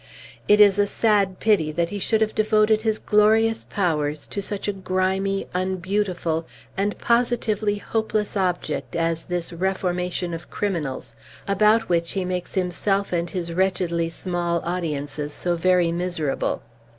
[0.47, 4.67] It is a sad pity that he should have devoted his glorious powers to such
[4.67, 11.13] a grimy, unbeautiful, and positively hopeless object as this reformation of criminals,
[11.47, 16.63] about which he makes himself and his wretchedly small audiences so very miserable.